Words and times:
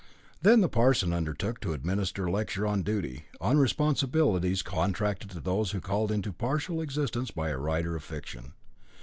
Then 0.41 0.61
the 0.61 0.67
parson 0.67 1.13
undertook 1.13 1.59
to 1.59 1.73
administer 1.73 2.25
a 2.25 2.31
lecture 2.31 2.65
on 2.65 2.81
Duty, 2.81 3.25
on 3.39 3.59
responsibilities 3.59 4.63
contracted 4.63 5.29
to 5.29 5.39
those 5.39 5.73
called 5.73 6.11
into 6.11 6.33
partial 6.33 6.81
existence 6.81 7.29
by 7.29 7.49
a 7.49 7.57
writer 7.59 7.95
of 7.95 8.03
fiction. 8.03 8.53